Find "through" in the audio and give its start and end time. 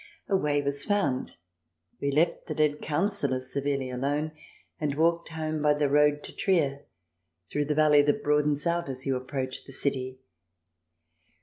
7.47-7.65